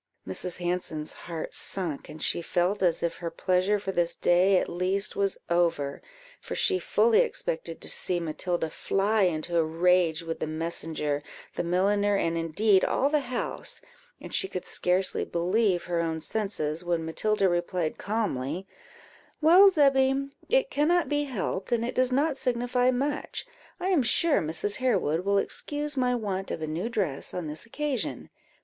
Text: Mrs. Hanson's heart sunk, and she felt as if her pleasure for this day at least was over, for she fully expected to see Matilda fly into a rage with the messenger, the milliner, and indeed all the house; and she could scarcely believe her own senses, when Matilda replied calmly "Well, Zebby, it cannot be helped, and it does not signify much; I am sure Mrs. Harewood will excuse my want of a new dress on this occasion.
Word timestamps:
Mrs. 0.27 0.57
Hanson's 0.57 1.13
heart 1.13 1.53
sunk, 1.53 2.09
and 2.09 2.23
she 2.23 2.41
felt 2.41 2.81
as 2.81 3.03
if 3.03 3.17
her 3.17 3.29
pleasure 3.29 3.77
for 3.77 3.91
this 3.91 4.15
day 4.15 4.57
at 4.57 4.67
least 4.67 5.15
was 5.15 5.37
over, 5.47 6.01
for 6.41 6.55
she 6.55 6.79
fully 6.79 7.19
expected 7.19 7.79
to 7.79 7.87
see 7.87 8.19
Matilda 8.19 8.71
fly 8.71 9.21
into 9.25 9.59
a 9.59 9.63
rage 9.63 10.23
with 10.23 10.39
the 10.39 10.47
messenger, 10.47 11.21
the 11.53 11.63
milliner, 11.63 12.15
and 12.17 12.35
indeed 12.35 12.83
all 12.83 13.11
the 13.11 13.19
house; 13.19 13.79
and 14.19 14.33
she 14.33 14.47
could 14.47 14.65
scarcely 14.65 15.23
believe 15.23 15.83
her 15.83 16.01
own 16.01 16.19
senses, 16.19 16.83
when 16.83 17.05
Matilda 17.05 17.47
replied 17.47 17.99
calmly 17.99 18.65
"Well, 19.39 19.69
Zebby, 19.69 20.31
it 20.49 20.71
cannot 20.71 21.09
be 21.09 21.25
helped, 21.25 21.71
and 21.71 21.85
it 21.85 21.93
does 21.93 22.11
not 22.11 22.37
signify 22.37 22.89
much; 22.89 23.45
I 23.79 23.89
am 23.89 24.01
sure 24.01 24.41
Mrs. 24.41 24.77
Harewood 24.77 25.19
will 25.23 25.37
excuse 25.37 25.95
my 25.95 26.15
want 26.15 26.49
of 26.49 26.59
a 26.63 26.65
new 26.65 26.89
dress 26.89 27.35
on 27.35 27.45
this 27.45 27.67
occasion. 27.67 28.31